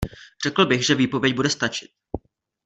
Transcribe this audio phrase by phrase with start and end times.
[0.45, 1.91] Řekl bych, že výpověď bude stačit.